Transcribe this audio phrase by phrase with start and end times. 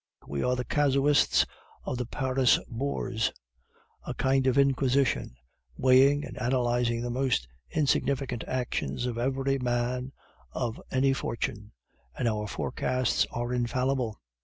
[0.27, 1.45] We are the Casuists
[1.83, 3.31] of the Paris Bourse,
[4.03, 5.35] a kind of Inquisition
[5.77, 10.11] weighing and analyzing the most insignificant actions of every man
[10.53, 11.71] of any fortune,
[12.17, 14.19] and our forecasts are infallible.